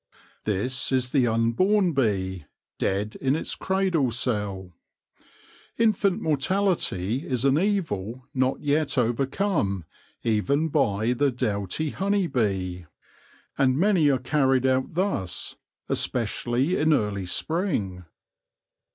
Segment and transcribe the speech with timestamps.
[0.45, 2.45] This is the unborn bee,
[2.79, 4.73] dead in its cradle cell.
[5.77, 9.85] Infant mor tality is an evil not yet overcome
[10.23, 12.85] even by the doughty 44 THE LORE OF THE HONEY BEE honey bee,
[13.59, 15.55] and many are carried out thus,
[15.87, 18.05] especially in early spring.